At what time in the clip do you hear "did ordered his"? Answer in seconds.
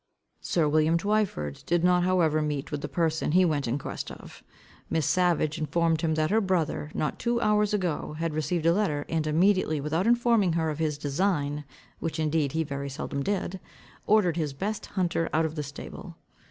13.21-14.53